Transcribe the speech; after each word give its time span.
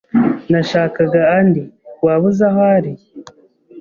Nashakaga 0.51 1.19
Andy. 1.37 1.63
Waba 2.05 2.25
uzi 2.29 2.43
aho 2.49 2.59
ari? 2.75 2.91